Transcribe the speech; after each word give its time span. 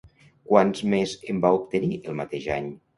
Quants 0.51 0.81
més 0.95 1.15
en 1.35 1.45
va 1.47 1.53
obtenir 1.61 2.03
el 2.09 2.21
mateix 2.25 2.53
any? 2.61 2.77